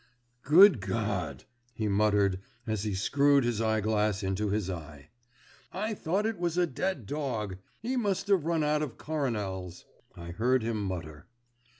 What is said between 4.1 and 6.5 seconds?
into his eye. "I thought it